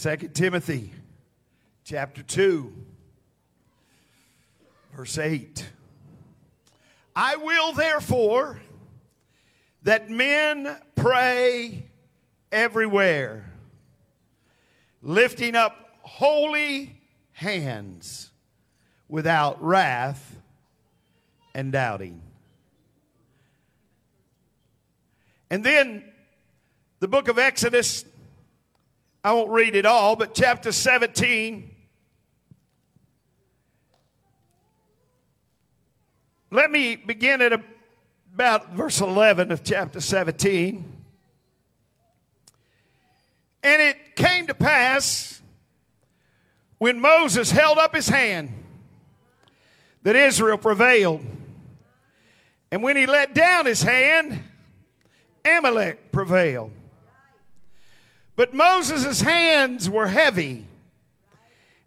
[0.00, 0.92] 2 Timothy
[1.82, 2.72] chapter 2,
[4.94, 5.68] verse 8.
[7.16, 8.60] I will therefore
[9.82, 11.82] that men pray
[12.52, 13.52] everywhere,
[15.02, 17.00] lifting up holy
[17.32, 18.30] hands
[19.08, 20.36] without wrath
[21.56, 22.22] and doubting.
[25.50, 26.04] And then
[27.00, 28.04] the book of Exodus,
[29.24, 31.74] I won't read it all, but chapter 17.
[36.50, 37.52] Let me begin at
[38.32, 40.98] about verse 11 of chapter 17.
[43.62, 45.42] And it came to pass
[46.78, 48.50] when Moses held up his hand
[50.04, 51.24] that Israel prevailed.
[52.70, 54.42] And when he let down his hand,
[55.44, 56.70] Amalek prevailed.
[58.38, 60.64] But Moses' hands were heavy.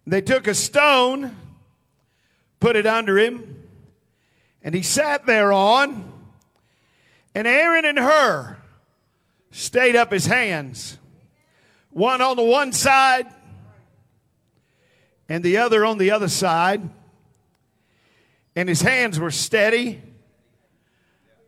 [0.06, 1.38] They took a stone,
[2.60, 3.70] put it under him,
[4.62, 6.12] and he sat thereon.
[7.34, 8.58] And Aaron and Hur
[9.52, 10.98] stayed up his hands,
[11.90, 13.28] one on the one side
[15.30, 16.82] and the other on the other side.
[18.58, 20.02] And his hands were steady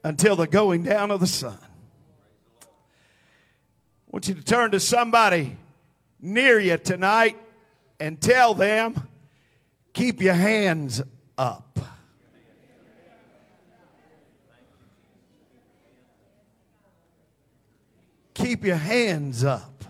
[0.02, 1.60] until the going down of the sun.
[4.14, 5.58] Want you to turn to somebody
[6.22, 7.36] near you tonight
[8.00, 9.08] and tell them,
[9.92, 11.02] keep your hands
[11.36, 11.80] up.
[18.36, 19.84] Keep your hands up.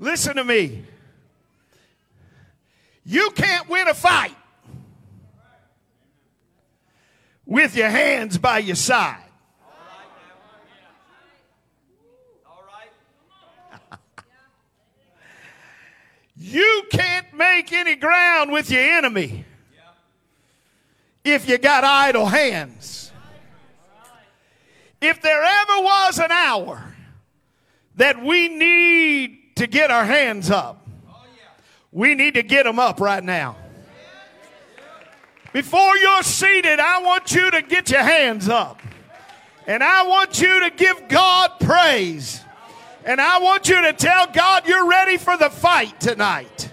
[0.00, 0.82] Listen to me.
[3.04, 4.34] You can't win a fight
[7.46, 9.29] with your hands by your side.
[16.50, 19.44] You can't make any ground with your enemy
[21.22, 23.12] if you got idle hands.
[25.00, 26.94] If there ever was an hour
[27.96, 30.88] that we need to get our hands up,
[31.92, 33.56] we need to get them up right now.
[35.52, 38.80] Before you're seated, I want you to get your hands up.
[39.66, 42.44] And I want you to give God praise.
[43.04, 46.70] And I want you to tell God you're ready for the fight tonight.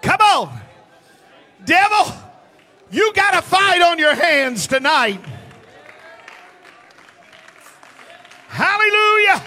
[0.00, 0.60] Come on.
[1.64, 2.14] Devil,
[2.90, 5.20] you got a fight on your hands tonight.
[8.48, 9.42] Hallelujah.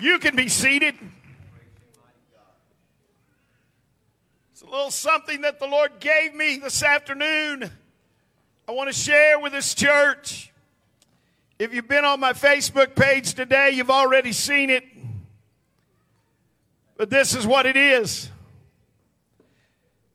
[0.00, 0.96] You can be seated.
[4.50, 7.70] It's a little something that the Lord gave me this afternoon.
[8.66, 10.50] I want to share with this church.
[11.58, 14.84] If you've been on my Facebook page today, you've already seen it.
[16.96, 18.30] But this is what it is.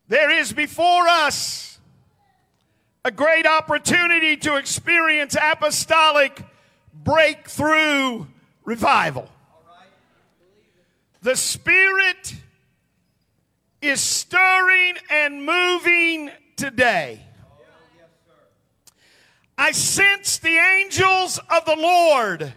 [0.08, 1.78] There is before us
[3.06, 6.42] a great opportunity to experience apostolic
[7.04, 8.26] breakthrough
[8.66, 9.30] revival.
[11.22, 12.34] The Spirit
[13.82, 17.22] is stirring and moving today.
[19.58, 22.54] I sense the angels of the Lord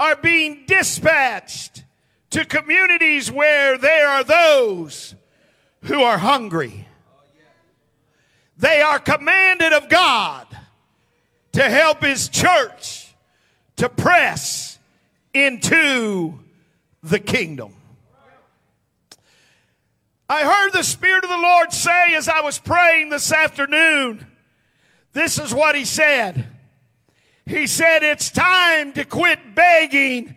[0.00, 1.84] are being dispatched
[2.30, 5.14] to communities where there are those
[5.82, 6.86] who are hungry.
[8.56, 10.46] They are commanded of God
[11.52, 13.14] to help His church
[13.76, 14.78] to press
[15.32, 16.40] into
[17.02, 17.74] the kingdom.
[20.28, 24.26] I heard the Spirit of the Lord say as I was praying this afternoon,
[25.14, 26.46] this is what He said.
[27.46, 30.36] He said, It's time to quit begging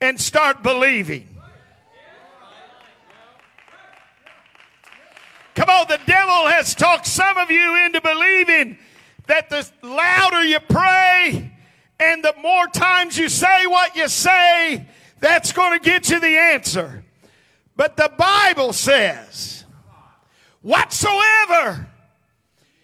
[0.00, 1.28] and start believing.
[5.54, 8.78] Come on, the devil has talked some of you into believing
[9.26, 11.52] that the louder you pray
[12.00, 14.86] and the more times you say what you say,
[15.20, 17.04] that's going to get you the answer.
[17.78, 19.64] But the Bible says,
[20.62, 21.86] whatsoever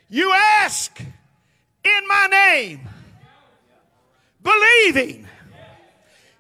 [0.09, 2.89] you ask in my name,
[4.41, 5.27] believing,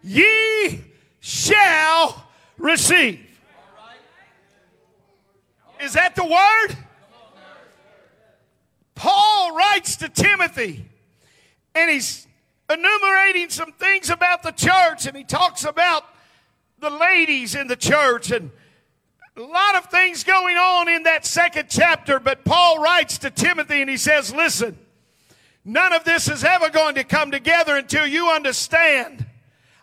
[0.05, 0.85] ye
[1.19, 3.27] shall receive.
[5.81, 6.79] Is that the word?
[8.95, 10.89] Paul writes to Timothy
[11.75, 12.29] and he's
[12.71, 16.05] enumerating some things about the church and he talks about
[16.84, 18.50] the ladies in the church and
[19.36, 23.81] A lot of things going on in that second chapter, but Paul writes to Timothy
[23.81, 24.76] and he says, Listen,
[25.64, 29.26] none of this is ever going to come together until you understand.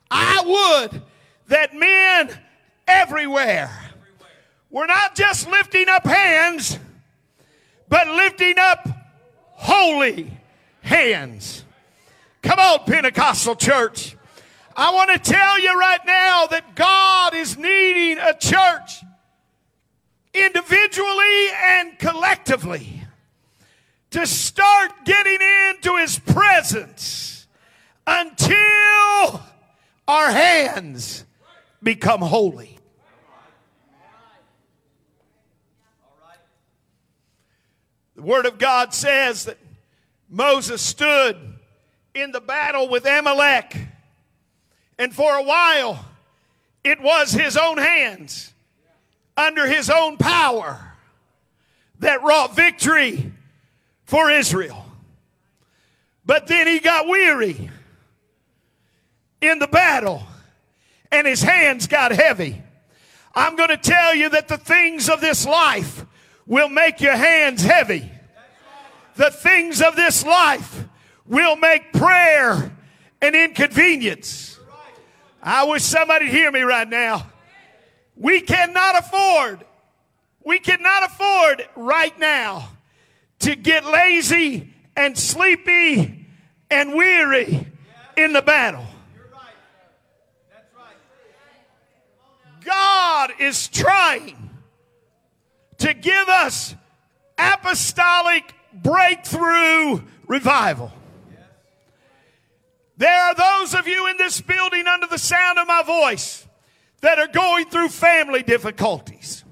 [0.09, 1.01] I would
[1.47, 2.29] that men
[2.87, 3.91] everywhere
[4.71, 6.79] we're not just lifting up hands,
[7.89, 8.87] but lifting up
[9.49, 10.31] holy
[10.81, 11.65] hands.
[12.41, 14.15] Come on, Pentecostal church.
[14.75, 19.03] I want to tell you right now that God is needing a church
[20.41, 23.03] individually and collectively
[24.11, 25.39] to start getting
[25.69, 27.47] into his presence
[28.05, 29.41] until
[30.07, 31.25] our hands
[31.81, 32.77] become holy.
[38.15, 39.57] The Word of God says that
[40.29, 41.37] Moses stood
[42.13, 43.75] in the battle with Amalek,
[44.99, 46.05] and for a while
[46.83, 48.50] it was his own hands
[49.41, 50.79] under his own power
[51.99, 53.31] that wrought victory
[54.05, 54.85] for Israel.
[56.25, 57.69] But then he got weary
[59.41, 60.23] in the battle
[61.11, 62.61] and his hands got heavy.
[63.33, 66.05] I'm going to tell you that the things of this life
[66.45, 68.09] will make your hands heavy.
[69.15, 70.85] The things of this life
[71.25, 72.71] will make prayer
[73.21, 74.59] an inconvenience.
[75.41, 77.27] I wish somebody hear me right now.
[78.21, 79.65] We cannot afford,
[80.45, 82.69] we cannot afford right now
[83.39, 86.27] to get lazy and sleepy
[86.69, 87.65] and weary
[88.15, 88.85] in the battle.
[92.63, 94.51] God is trying
[95.79, 96.75] to give us
[97.39, 100.91] apostolic breakthrough revival.
[102.97, 106.45] There are those of you in this building under the sound of my voice
[107.01, 109.43] that are going through family difficulties.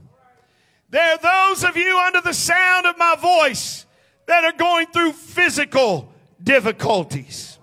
[0.89, 3.85] There are those of you under the sound of my voice
[4.27, 6.11] that are going through physical
[6.41, 7.57] difficulties.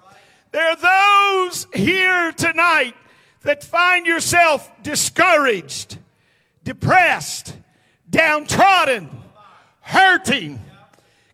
[0.53, 0.77] There are
[1.47, 2.95] those here tonight
[3.43, 5.99] that find yourself discouraged,
[6.65, 7.57] depressed,
[8.09, 9.11] downtrodden,
[9.81, 10.61] hurting.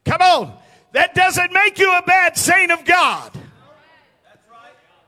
[0.04, 0.58] Come on.
[0.92, 3.32] That doesn't make you a bad saint of God.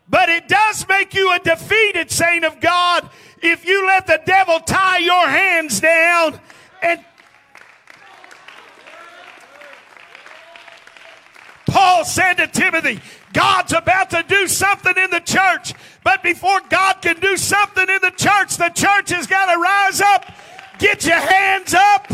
[0.08, 3.08] But it does make you a defeated saint of God
[3.44, 6.40] if you let the devil tie your hands down
[6.82, 7.04] and
[11.66, 13.00] Paul said to Timothy,
[13.32, 15.74] God's about to do something in the church.
[16.04, 20.00] But before God can do something in the church, the church has got to rise
[20.00, 20.24] up.
[20.78, 22.12] Get your hands up.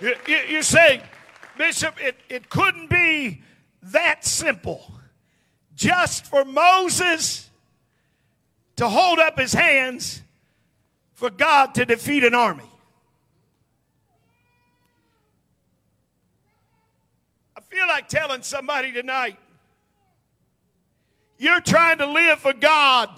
[0.00, 1.00] You, you, you say,
[1.56, 3.43] Bishop, it, it couldn't be
[3.92, 4.92] that simple.
[5.74, 7.50] Just for Moses
[8.76, 10.22] to hold up his hands
[11.12, 12.64] for God to defeat an army.
[17.56, 19.38] I feel like telling somebody tonight
[21.38, 23.10] you're trying to live for God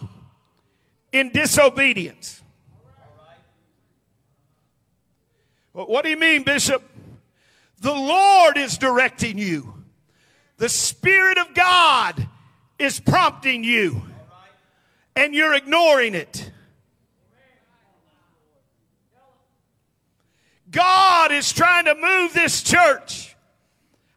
[1.12, 2.42] in disobedience.
[5.72, 6.82] What do you mean, Bishop?
[7.80, 9.75] The Lord is directing you.
[10.58, 12.28] The Spirit of God
[12.78, 14.02] is prompting you,
[15.14, 16.50] and you're ignoring it.
[20.70, 23.34] God is trying to move this church.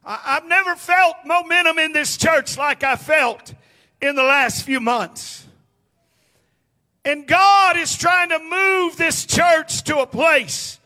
[0.03, 3.53] I, have never felt momentum in this church like I felt
[4.01, 5.45] in the last few months.
[7.05, 10.79] And God is trying to move this church to a place,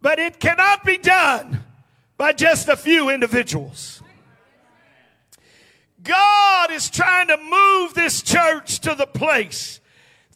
[0.00, 1.64] but it cannot be done
[2.16, 3.97] by just a few individuals.
[6.02, 9.80] God is trying to move this church to the place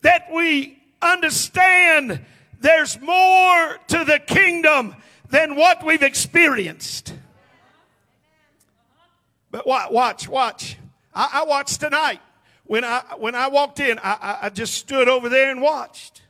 [0.03, 2.21] that we understand
[2.61, 4.95] there's more to the kingdom
[5.31, 7.15] than what we've experienced.
[9.51, 10.79] But watch, watch.
[11.15, 12.21] I, I watched tonight.
[12.65, 16.23] When I, when I walked in, I, I just stood over there and watched.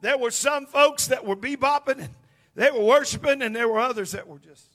[0.00, 2.10] There were some folks that were bebopping and
[2.54, 4.71] they were worshiping, and there were others that were just.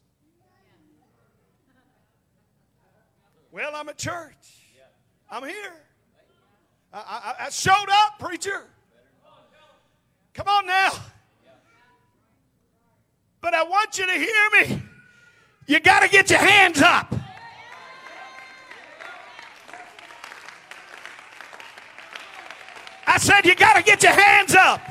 [3.58, 4.68] Well, I'm at church.
[5.32, 5.74] I'm here.
[6.94, 8.62] I, I, I showed up, preacher.
[10.36, 10.92] Come on now.
[13.42, 14.84] But I want you to hear me.
[15.66, 17.12] You got to get your hands up.
[23.08, 24.82] I said, You got to get your hands up.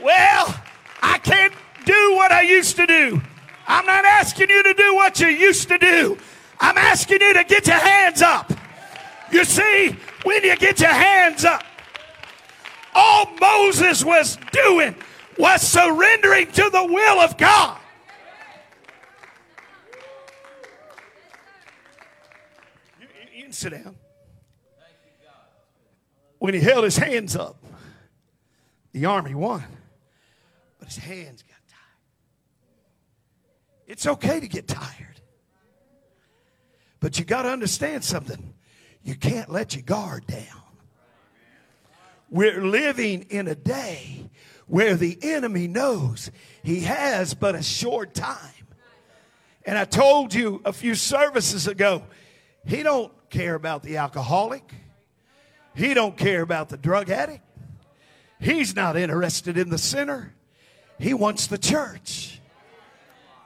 [0.00, 0.62] Well,
[1.02, 1.52] I can't
[1.84, 3.20] do what I used to do.
[3.66, 6.16] I'm not asking you to do what you used to do.
[6.60, 8.52] I'm asking you to get your hands up.
[9.30, 11.62] You see, when you get your hands up,
[12.94, 14.94] all Moses was doing
[15.38, 17.78] was surrendering to the will of God.
[23.00, 23.94] You, you can sit down.
[26.38, 27.56] When he held his hands up,
[28.92, 29.64] the army won,
[30.78, 31.78] but his hands got tired.
[33.86, 35.07] It's okay to get tired,
[37.00, 38.54] but you got to understand something.
[39.02, 40.62] You can't let your guard down.
[42.30, 44.28] We're living in a day
[44.66, 46.30] where the enemy knows
[46.62, 48.38] he has but a short time.
[49.64, 52.02] And I told you a few services ago,
[52.66, 54.72] he don't care about the alcoholic.
[55.74, 57.44] He don't care about the drug addict.
[58.40, 60.34] He's not interested in the sinner.
[60.98, 62.40] He wants the church.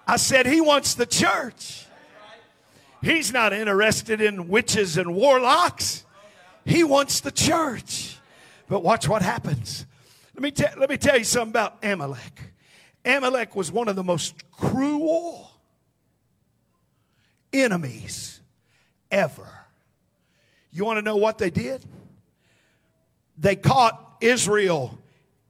[0.07, 1.87] I said he wants the church.
[3.03, 6.05] He's not interested in witches and warlocks.
[6.65, 8.17] He wants the church.
[8.69, 9.87] But watch what happens.
[10.35, 12.41] Let me, te- let me tell you something about Amalek.
[13.05, 15.51] Amalek was one of the most cruel
[17.53, 18.41] enemies
[19.11, 19.49] ever.
[20.71, 21.85] You want to know what they did?
[23.37, 24.99] They caught Israel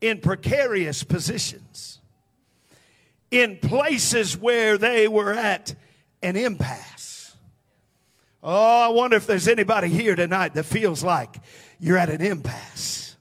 [0.00, 2.00] in precarious positions,
[3.30, 5.74] in places where they were at
[6.22, 6.91] an impasse.
[8.42, 11.36] Oh, I wonder if there's anybody here tonight that feels like
[11.78, 13.16] you're at an impasse.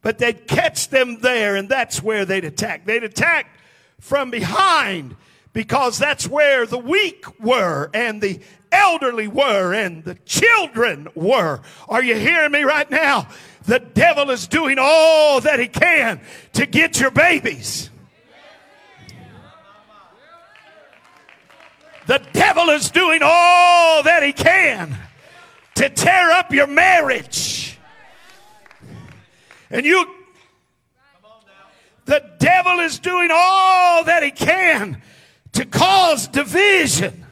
[0.00, 2.84] But they'd catch them there, and that's where they'd attack.
[2.84, 3.46] They'd attack
[4.00, 5.14] from behind
[5.52, 8.40] because that's where the weak were and the
[8.72, 11.60] elderly were and the children were.
[11.88, 13.28] Are you hearing me right now?
[13.66, 16.20] The devil is doing all that he can
[16.54, 17.90] to get your babies.
[22.06, 24.96] The devil is doing all that he can
[25.76, 27.78] to tear up your marriage.
[29.70, 30.04] And you,
[32.04, 35.00] the devil is doing all that he can
[35.52, 37.26] to cause division.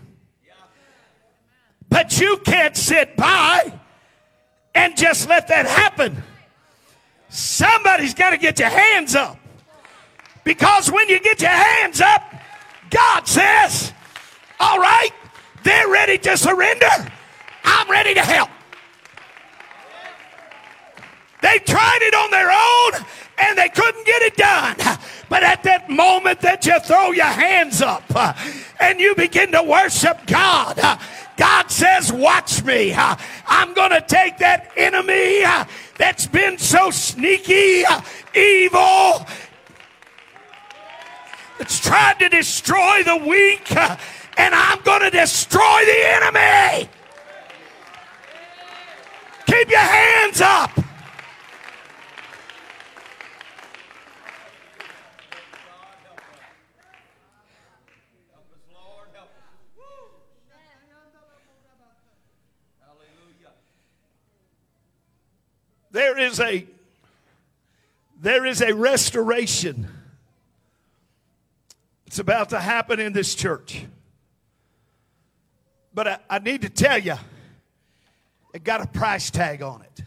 [1.89, 3.73] But you can't sit by
[4.75, 6.23] and just let that happen.
[7.29, 9.39] Somebody's got to get your hands up.
[10.45, 12.23] Because when you get your hands up,
[12.91, 13.93] God says,
[14.61, 15.11] All right,
[15.63, 16.87] they're ready to surrender.
[17.65, 18.51] I'm ready to help.
[21.43, 23.07] They tried it on their own
[23.39, 24.77] and they couldn't get it done.
[25.31, 28.35] But at that moment that you throw your hands up uh,
[28.81, 30.99] and you begin to worship God, uh,
[31.37, 32.93] God says, Watch me.
[32.93, 35.43] Uh, I'm going to take that enemy
[35.97, 37.85] that's been so sneaky,
[38.35, 39.27] evil,
[41.59, 43.71] that's tried to destroy the weak,
[44.41, 46.89] and I'm going to destroy the enemy.
[49.47, 50.71] Keep your hands up.
[65.93, 66.67] There is a
[68.23, 69.89] there is a restoration.
[72.07, 73.85] It's about to happen in this church.
[75.93, 77.17] But I, I need to tell you,
[78.55, 80.05] it got a price tag on it.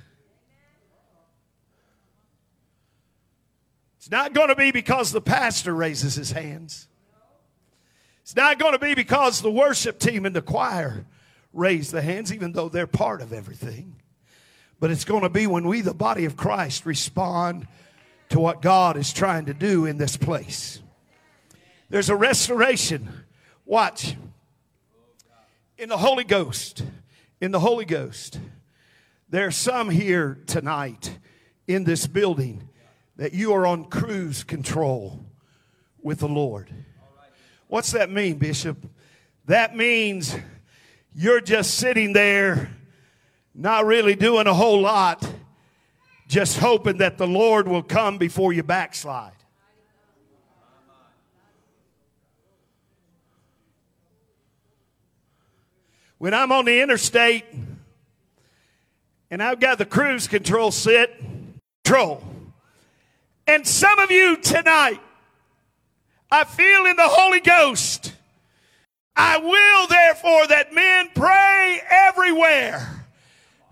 [3.98, 6.88] It's not going to be because the pastor raises his hands.
[8.22, 11.06] It's not going to be because the worship team and the choir
[11.54, 13.96] raise the hands, even though they're part of everything.
[14.80, 17.68] But it's going to be when we, the body of Christ, respond
[18.30, 20.82] to what God is trying to do in this place.
[21.90, 23.10] There's a restoration.
[23.66, 24.16] Watch.
[25.84, 26.82] In the Holy Ghost.
[27.42, 28.40] In the Holy Ghost.
[29.28, 31.20] There are some here tonight
[31.68, 32.70] in this building
[33.18, 35.25] that you are on cruise control
[36.02, 36.74] with the Lord.
[37.68, 38.78] What's that mean, Bishop?
[39.48, 40.34] That means
[41.13, 42.70] you're just sitting there
[43.54, 45.30] not really doing a whole lot,
[46.30, 49.43] just hoping that the Lord will come before you backslide.
[56.24, 57.44] When I'm on the interstate
[59.30, 61.20] and I've got the cruise control set,
[61.84, 62.24] control.
[63.46, 65.01] And some of you tonight,
[66.32, 68.13] I feel in the Holy Ghost.
[69.18, 73.06] I will therefore that men pray everywhere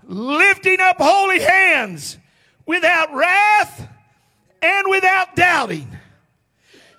[0.04, 2.18] lifting up holy hands
[2.66, 3.88] without wrath
[4.62, 5.88] and without doubting.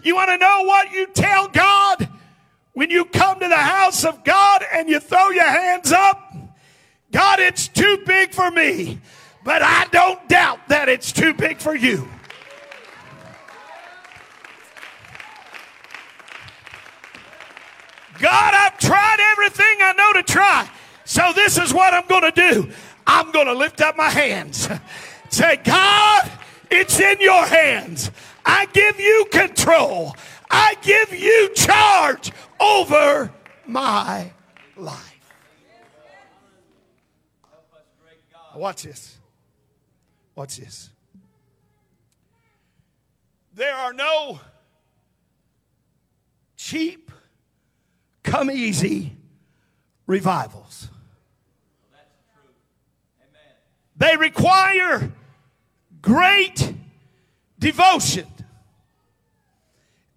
[0.03, 2.09] You want to know what you tell God
[2.75, 6.35] when you come to the house of God and you throw your hands up,
[7.11, 9.01] God, it's too big for me,
[9.45, 12.09] but I don't doubt that it's too big for you.
[18.19, 20.71] God, I've tried everything I know to try.
[21.05, 22.71] So this is what I'm going to do.
[23.07, 24.69] I'm going to lift up my hands.
[25.31, 26.31] Say, God,
[26.71, 28.11] it's in your hands.
[28.47, 30.15] I give you control.
[30.51, 32.31] I give you charge
[32.63, 33.33] over
[33.67, 34.31] my
[34.77, 35.09] life.
[38.55, 39.19] Watch this.
[40.35, 40.91] Watch this.
[43.55, 44.41] There are no
[46.57, 47.11] cheap,
[48.23, 49.17] come easy
[50.07, 50.89] revivals.
[53.97, 55.13] They require
[56.01, 56.75] great
[57.59, 58.27] devotion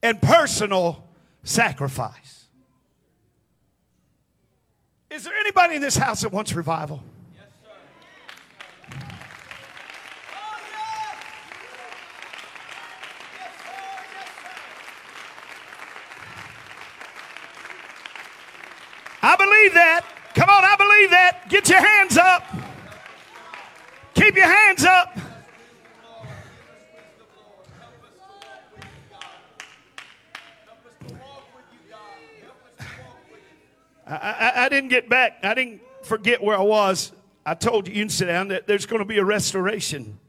[0.01, 1.04] and personal
[1.45, 2.47] sacrifice.
[5.09, 7.01] Is there anybody in this house that wants revival?
[19.21, 20.05] I believe that.
[20.35, 21.49] Come on, I believe that.
[21.49, 22.43] Get your hands up.
[24.13, 24.84] Keep your hands
[34.65, 35.39] I, didn't get back.
[35.43, 37.11] I didn't forget where I was.
[37.45, 40.19] I told you, you can sit down, that there's going to be a restoration.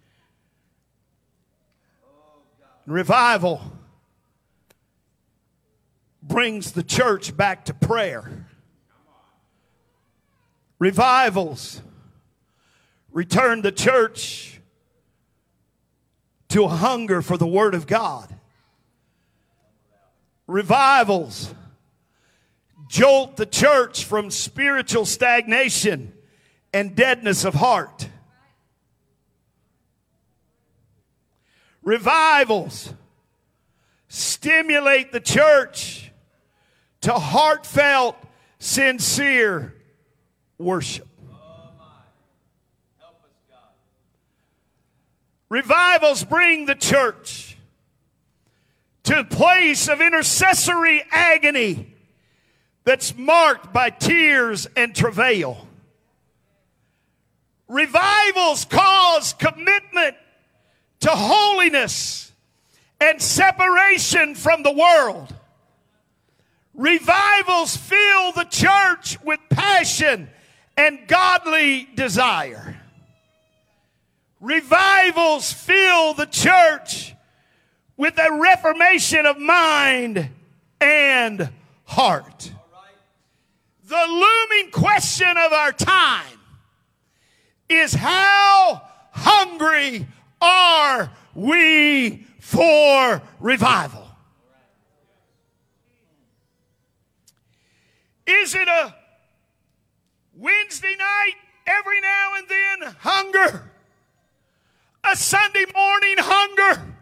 [2.87, 3.61] Revival
[6.23, 8.47] brings the church back to prayer.
[10.79, 11.81] Revivals
[13.13, 14.61] return the church
[16.49, 18.29] to a hunger for the Word of God.
[20.47, 21.55] Revivals
[22.89, 26.13] jolt the church from spiritual stagnation
[26.73, 28.09] and deadness of heart.
[31.83, 32.93] Revivals
[34.09, 36.11] stimulate the church
[37.03, 38.17] to heartfelt,
[38.59, 39.75] sincere
[40.59, 41.07] worship.
[45.49, 47.57] Revivals bring the church
[49.05, 51.96] to a place of intercessory agony
[52.87, 55.67] that's marked by tears and travail.
[57.69, 60.17] Revivals cause commitment
[61.01, 62.31] to holiness
[63.01, 65.35] and separation from the world.
[66.75, 70.31] Revivals fill the church with passion
[70.77, 72.81] and godly desire.
[74.41, 77.15] Revivals fill the church
[77.97, 80.29] with a reformation of mind
[80.81, 81.51] and
[81.85, 82.53] heart
[83.87, 86.39] the looming question of our time
[87.69, 90.07] is how hungry
[90.41, 94.09] are we for revival?
[98.27, 98.95] Is it a
[100.35, 101.35] Wednesday night
[101.69, 103.71] every now and then hunger?
[105.05, 106.95] A Sunday morning hunger?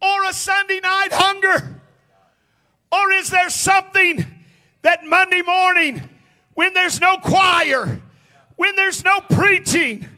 [0.00, 1.80] Or a Sunday night hunger?
[2.90, 4.24] Or is there something
[4.82, 6.08] that Monday morning
[6.54, 8.00] when there's no choir,
[8.56, 10.08] when there's no preaching,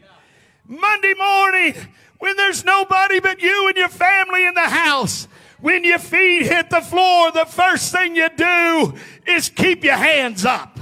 [0.66, 1.75] Monday morning
[2.18, 5.29] when there's nobody but you and your family in the house,
[5.61, 8.94] when your feet hit the floor, the first thing you do
[9.27, 10.79] is keep your hands up.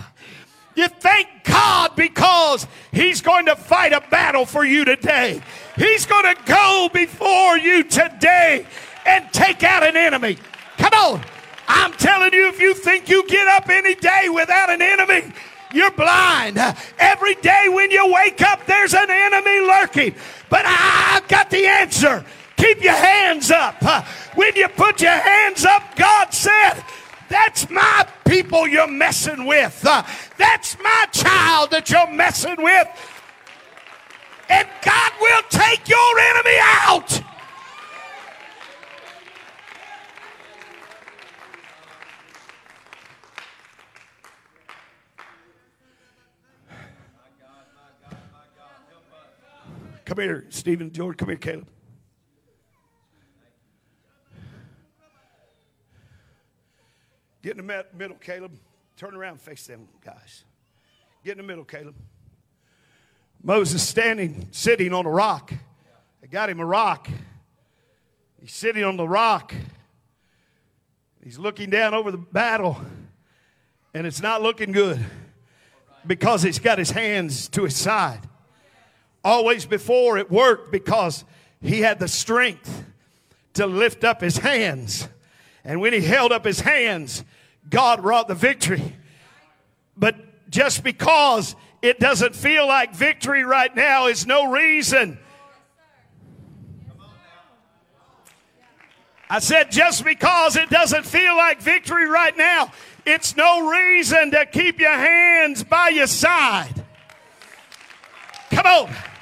[0.75, 5.41] You thank God because He's going to fight a battle for you today.
[5.77, 8.67] He's going to go before you today
[9.07, 10.37] and take out an enemy.
[10.77, 11.25] Come on.
[11.69, 15.33] I'm telling you, if you think you get up any day without an enemy,
[15.73, 16.59] you're blind.
[16.99, 20.15] Every day when you wake up, there's an enemy lurking.
[20.49, 22.25] But I've got the answer.
[22.57, 23.83] Keep your hands up.
[24.35, 26.83] When you put your hands up, God said,
[27.29, 29.81] That's my people you're messing with.
[30.39, 32.89] That's my child that you're messing with.
[34.49, 37.21] And God will take your enemy out.
[50.07, 51.17] Come here, Stephen, George.
[51.17, 51.69] Come here, Caleb.
[57.43, 58.53] Get in the middle, Caleb.
[58.97, 60.45] Turn around, face them guys.
[61.25, 61.97] Get in the middle, Caleb.
[63.43, 65.53] Moses standing, sitting on a rock.
[66.21, 67.09] They got him a rock.
[68.41, 69.53] He's sitting on the rock.
[71.23, 72.81] He's looking down over the battle.
[73.93, 75.05] And it's not looking good
[76.07, 78.21] because he's got his hands to his side.
[79.27, 81.25] Always before it worked because
[81.61, 82.85] he had the strength
[83.55, 85.09] to lift up his hands.
[85.65, 87.25] And when he held up his hands,
[87.69, 88.95] God wrought the victory.
[89.97, 90.15] But
[90.49, 95.19] just because it doesn't feel like victory right now is no reason.
[99.29, 102.71] I said just because it doesn't feel like victory right now,
[103.05, 106.85] it's no reason to keep your hands by your side.
[108.53, 109.16] Come on.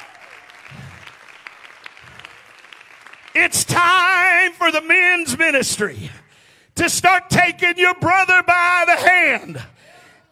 [3.35, 6.11] It's time for the men's ministry
[6.77, 9.63] to start taking your brother by the hand.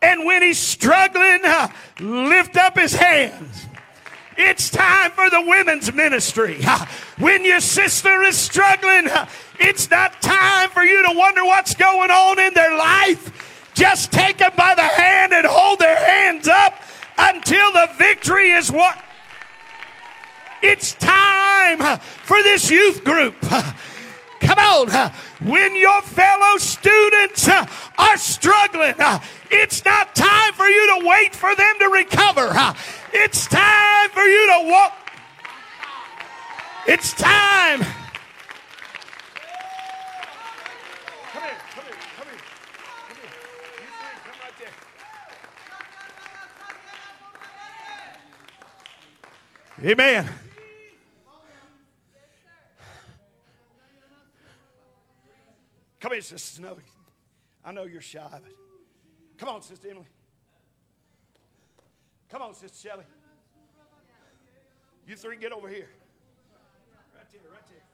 [0.00, 1.68] And when he's struggling, uh,
[2.00, 3.66] lift up his hands.
[4.36, 6.58] It's time for the women's ministry.
[6.64, 6.86] Uh,
[7.18, 12.10] when your sister is struggling, uh, it's not time for you to wonder what's going
[12.10, 13.70] on in their life.
[13.74, 16.80] Just take them by the hand and hold their hands up
[17.18, 18.94] until the victory is won.
[20.62, 23.34] It's time for this youth group.
[24.40, 24.88] Come on.
[25.44, 28.94] When your fellow students are struggling,
[29.50, 32.52] it's not time for you to wait for them to recover.
[33.12, 34.98] It's time for you to walk.
[36.86, 37.84] It's time.
[49.84, 50.28] Amen.
[56.02, 56.76] Come here, Sister Snow.
[57.64, 58.42] I know you're shy, but
[59.38, 60.08] come on, Sister Emily.
[62.28, 63.04] Come on, Sister Shelley.
[65.06, 65.88] You three get over here.
[67.14, 67.84] Right there, right there.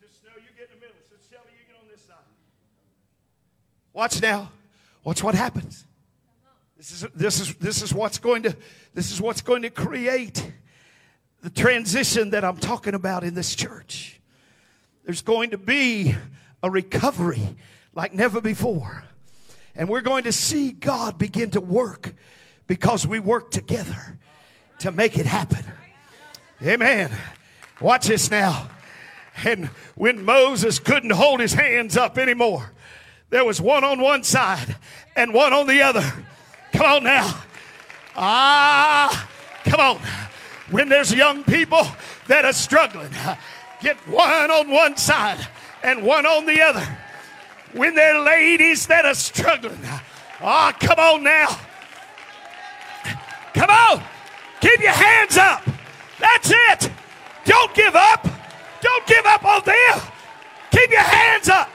[0.00, 0.94] Sister Snow, you get in the middle.
[1.02, 2.14] Sister Shelley, you get on this side.
[3.92, 4.52] Watch now.
[5.02, 5.86] Watch what happens.
[6.76, 8.56] This is, this is, this is what's going to,
[8.94, 10.52] this is what's going to create
[11.42, 14.20] the transition that I'm talking about in this church.
[15.04, 16.14] There's going to be
[16.64, 17.56] a recovery
[17.94, 19.04] like never before.
[19.76, 22.14] And we're going to see God begin to work
[22.66, 24.18] because we work together
[24.78, 25.62] to make it happen.
[26.62, 27.10] Amen.
[27.82, 28.70] Watch this now.
[29.44, 32.72] And when Moses couldn't hold his hands up anymore,
[33.28, 34.74] there was one on one side
[35.14, 36.24] and one on the other.
[36.72, 37.42] Come on now.
[38.16, 39.28] Ah,
[39.64, 40.00] come on.
[40.70, 41.86] When there's young people
[42.26, 43.10] that are struggling,
[43.82, 45.46] get one on one side
[45.84, 46.84] and one on the other.
[47.74, 50.02] When they're ladies that are struggling, ah,
[50.40, 51.58] oh, come on now.
[53.52, 54.02] Come on.
[54.60, 55.62] Keep your hands up.
[56.18, 56.90] That's it.
[57.44, 58.26] Don't give up.
[58.80, 60.00] Don't give up on them.
[60.70, 61.68] Keep your hands up.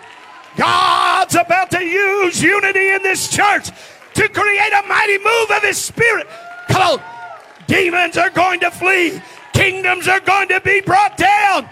[0.58, 3.70] God's about to use unity in this church
[4.16, 6.28] to create a mighty move of His Spirit.
[6.70, 7.02] Come on.
[7.68, 9.22] Demons are going to flee,
[9.54, 11.70] kingdoms are going to be brought down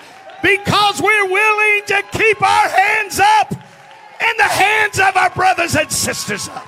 [0.47, 5.91] because we're willing to keep our hands up and the hands of our brothers and
[5.91, 6.67] sisters up.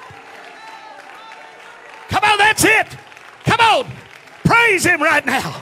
[2.10, 2.88] Come on, that's it.
[3.46, 3.92] Come on.
[4.44, 5.62] Praise Him right now.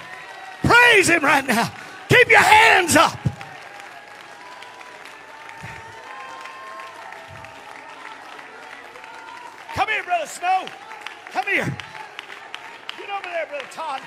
[0.63, 1.71] Praise Him right now.
[2.09, 3.19] Keep your hands up.
[9.75, 10.65] Come here, Brother Snow.
[11.31, 11.77] Come here.
[12.97, 14.01] Get over there, Brother Todd.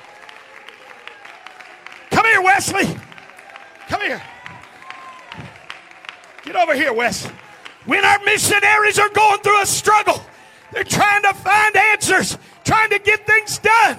[2.11, 2.99] Come here, Wesley.
[3.91, 4.23] Come here.
[6.45, 7.27] Get over here, Wes.
[7.87, 10.23] When our missionaries are going through a struggle,
[10.73, 13.97] they're trying to find answers, trying to get things done.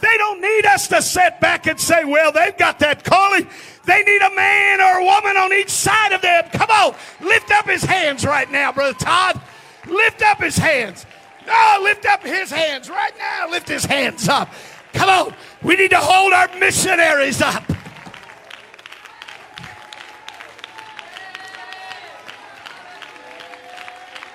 [0.00, 3.48] They don't need us to sit back and say, well, they've got that calling.
[3.84, 6.44] They need a man or a woman on each side of them.
[6.52, 9.40] Come on, lift up his hands right now, Brother Todd.
[9.88, 11.04] Lift up his hands.
[11.48, 13.50] No, lift up his hands right now.
[13.50, 14.52] Lift his hands up.
[14.92, 15.34] Come on.
[15.62, 17.71] We need to hold our missionaries up.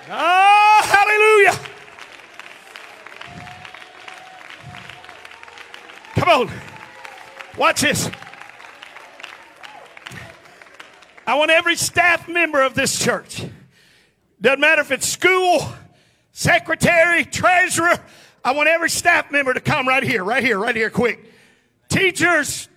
[0.10, 1.60] Oh, hallelujah.
[6.16, 6.52] Come on.
[7.58, 8.10] Watch this.
[11.26, 13.44] I want every staff member of this church,
[14.40, 15.68] doesn't matter if it's school,
[16.32, 18.00] secretary, treasurer,
[18.48, 21.34] I want every staff member to come right here, right here, right here, quick.
[21.90, 22.70] Teachers,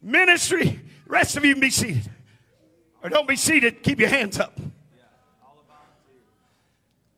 [0.00, 2.08] ministry, rest of you can be seated.
[3.02, 4.56] Or don't be seated, keep your hands up.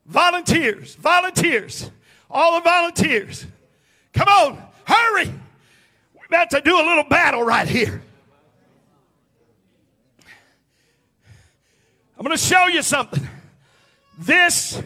[0.06, 1.90] Volunteers, volunteers,
[2.30, 3.46] all the volunteers.
[4.12, 5.32] Come on, hurry.
[6.14, 8.02] We're about to do a little battle right here.
[12.16, 13.26] I'm going to show you something.
[14.18, 14.80] This,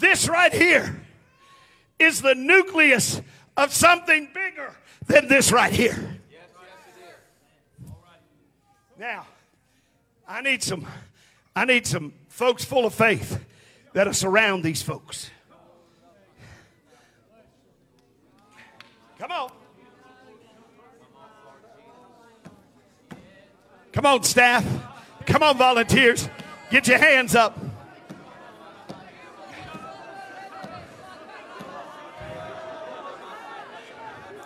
[0.00, 1.00] This right here
[1.98, 3.20] is the nucleus
[3.56, 4.74] of something bigger
[5.06, 6.18] than this right here.
[8.98, 9.26] Now,
[10.26, 10.86] I need some
[11.54, 13.40] I need some folks full of faith
[13.92, 15.30] that'll surround these folks.
[19.18, 19.52] Come on.
[23.92, 24.64] Come on, staff.
[25.26, 26.28] Come on, volunteers.
[26.70, 27.58] Get your hands up.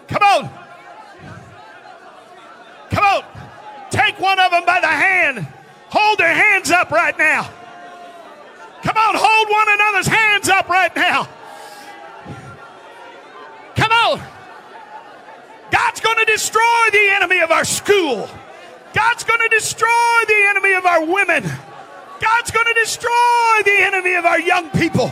[0.08, 0.50] Come on.
[2.90, 3.24] Come on.
[3.90, 5.46] Take one of them by the hand.
[5.90, 7.48] Hold their hands up right now.
[8.84, 11.28] Come on, hold one another's hands up right now.
[13.74, 14.20] Come on.
[15.70, 18.28] God's going to destroy the enemy of our school.
[18.92, 19.88] God's going to destroy
[20.28, 21.42] the enemy of our women.
[22.20, 25.10] God's going to destroy the enemy of our young people.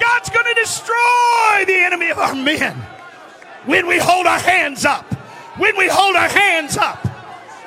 [0.00, 2.74] God's going to destroy the enemy of our men
[3.66, 5.04] when we hold our hands up.
[5.56, 7.06] When we hold our hands up.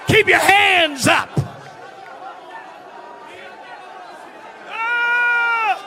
[0.08, 1.30] Keep your hands up.
[4.70, 5.80] Ah!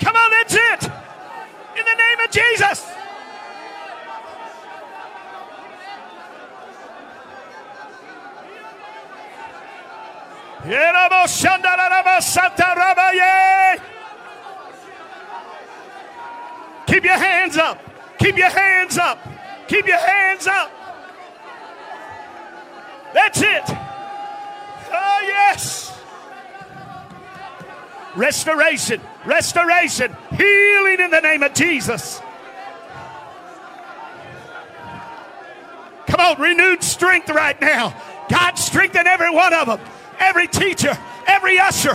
[0.00, 0.84] Come on, that's it.
[1.78, 2.92] In the name of Jesus.
[16.86, 17.82] Keep your hands up.
[18.18, 19.18] Keep your hands up.
[19.66, 20.70] Keep your hands up.
[23.12, 23.62] That's it.
[24.92, 25.98] Oh, yes.
[28.14, 32.20] Restoration, restoration, healing in the name of Jesus.
[36.06, 37.94] Come on, renewed strength right now.
[38.28, 39.80] God, strengthen every one of them,
[40.18, 41.94] every teacher, every usher,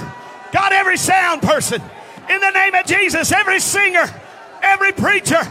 [0.51, 1.81] God, every sound person.
[2.29, 4.05] In the name of Jesus, every singer,
[4.61, 5.41] every preacher.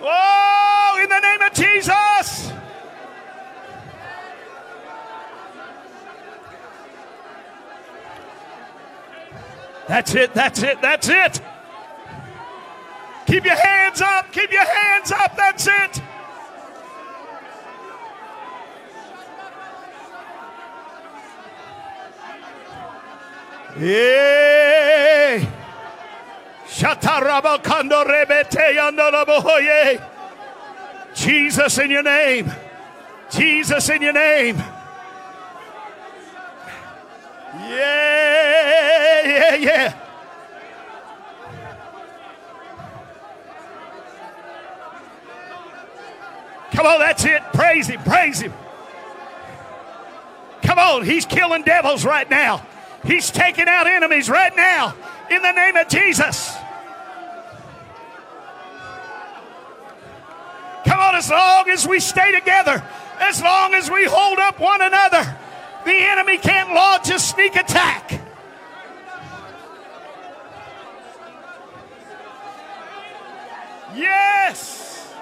[0.00, 2.52] Oh, in the name of Jesus.
[9.88, 11.40] That's it, that's it, that's it.
[13.26, 16.02] Keep your hands up, keep your hands up, that's it.
[26.66, 28.74] Shatarabakando rebete.
[31.14, 32.52] Jesus in your name.
[33.30, 34.62] Jesus in your name.
[39.68, 39.94] Yeah.
[46.72, 47.42] Come on, that's it.
[47.52, 48.52] Praise him, praise him.
[50.62, 52.64] Come on, he's killing devils right now.
[53.04, 54.94] He's taking out enemies right now
[55.30, 56.54] in the name of Jesus.
[60.84, 62.82] Come on, as long as we stay together,
[63.18, 65.36] as long as we hold up one another,
[65.84, 68.27] the enemy can't launch a sneak attack.
[73.98, 75.12] Yes.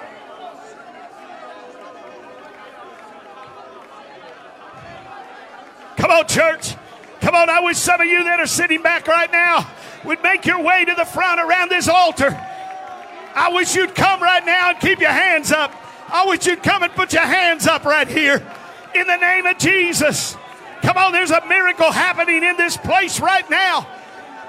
[5.97, 6.75] Come on, church.
[7.21, 9.67] Come on, I wish some of you that are sitting back right now
[10.05, 12.29] would make your way to the front around this altar.
[13.35, 15.73] I wish you'd come right now and keep your hands up.
[16.09, 18.47] I wish you'd come and put your hands up right here
[18.95, 20.37] in the name of Jesus.
[20.83, 23.89] Come on, there's a miracle happening in this place right now.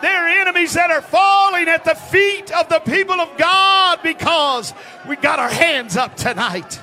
[0.02, 4.74] There are enemies that are falling at the feet of the people of God because
[5.08, 6.80] we got our hands up tonight.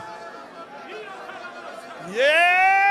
[2.13, 2.84] Yeah.